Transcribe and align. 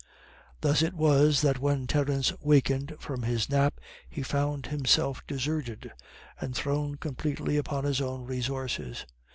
Thus 0.61 0.81
it 0.81 0.95
was 0.95 1.43
that 1.43 1.59
when 1.59 1.85
Terence 1.85 2.33
wakened 2.41 2.95
from 2.99 3.21
his 3.21 3.51
nap, 3.51 3.79
he 4.09 4.23
found 4.23 4.65
himself 4.65 5.21
deserted, 5.27 5.91
and 6.39 6.55
thrown 6.55 6.95
completely 6.95 7.55
upon 7.55 7.83
his 7.83 8.01
own 8.01 8.23
resources. 8.23 9.05